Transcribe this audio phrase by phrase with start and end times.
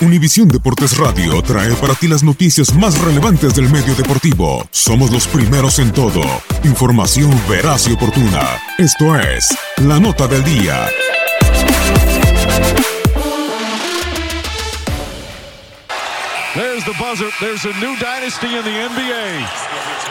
[0.00, 4.64] Univisión Deportes Radio trae para ti las noticias más relevantes del medio deportivo.
[4.70, 6.22] Somos los primeros en todo.
[6.62, 8.60] Información veraz y oportuna.
[8.78, 9.48] Esto es
[9.78, 10.86] La Nota del Día.
[16.54, 17.30] There's the buzzer.
[17.40, 19.46] There's a new dynasty in the NBA.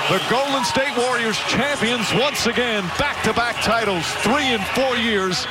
[0.10, 2.84] The Golden State Warriors champions once again.
[3.00, 5.48] Back-to-back titles, three in four years.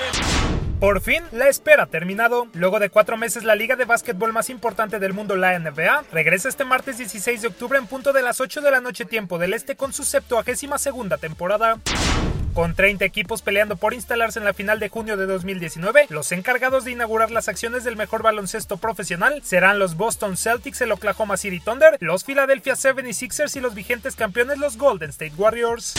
[0.81, 2.49] Por fin, la espera ha terminado.
[2.53, 6.51] Luego de cuatro meses, la liga de básquetbol más importante del mundo, la NBA, regresa
[6.51, 9.55] este martes 16 de octubre en punto de las 8 de la noche tiempo del
[9.55, 11.79] este con su 72 segunda temporada.
[12.53, 16.85] Con 30 equipos peleando por instalarse en la final de junio de 2019, los encargados
[16.85, 21.61] de inaugurar las acciones del mejor baloncesto profesional serán los Boston Celtics, el Oklahoma City
[21.61, 25.95] Thunder, los Philadelphia 76ers y los vigentes campeones los Golden State Warriors.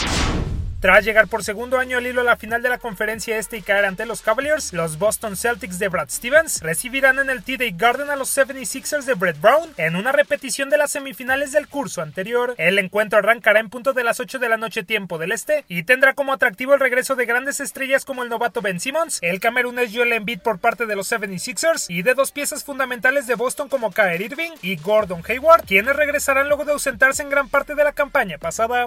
[0.80, 3.62] Tras llegar por segundo año al hilo a la final de la conferencia este y
[3.62, 8.10] caer ante los Cavaliers, los Boston Celtics de Brad Stevens recibirán en el TD Garden
[8.10, 12.54] a los 76ers de Brett Brown en una repetición de las semifinales del curso anterior.
[12.58, 15.82] El encuentro arrancará en punto de las 8 de la noche tiempo del este y
[15.82, 19.90] tendrá como atractivo el regreso de grandes estrellas como el novato Ben Simmons, el camerunés
[19.92, 23.90] Joel Embiid por parte de los 76ers y de dos piezas fundamentales de Boston como
[23.90, 27.92] Kyrie Irving y Gordon Hayward, quienes regresarán luego de ausentarse en gran parte de la
[27.92, 28.86] campaña pasada.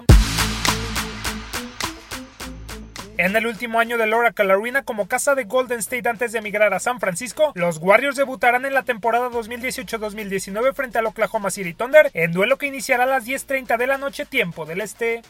[3.18, 6.72] En el último año del Oracle Arena como casa de Golden State antes de emigrar
[6.72, 12.10] a San Francisco, los Warriors debutarán en la temporada 2018-2019 frente al Oklahoma City Thunder
[12.14, 15.22] en duelo que iniciará a las 10.30 de la noche tiempo del este.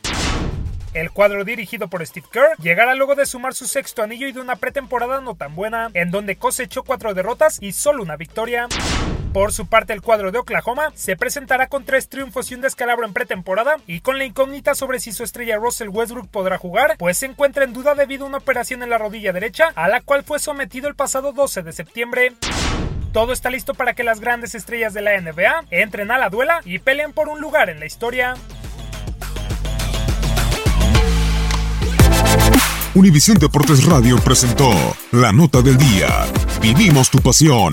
[0.95, 4.41] El cuadro dirigido por Steve Kerr llegará luego de sumar su sexto anillo y de
[4.41, 8.69] una pretemporada no tan buena, en donde cosechó cuatro derrotas y solo una victoria.
[9.33, 13.07] Por su parte, el cuadro de Oklahoma se presentará con tres triunfos y un descalabro
[13.07, 17.17] en pretemporada y con la incógnita sobre si su estrella Russell Westbrook podrá jugar, pues
[17.17, 20.23] se encuentra en duda debido a una operación en la rodilla derecha a la cual
[20.23, 22.35] fue sometido el pasado 12 de septiembre.
[23.13, 26.61] Todo está listo para que las grandes estrellas de la NBA entren a la duela
[26.67, 28.35] y peleen por un lugar en la historia.
[32.95, 34.71] Univisión Deportes Radio presentó
[35.11, 36.27] La Nota del Día.
[36.61, 37.73] Vivimos tu pasión.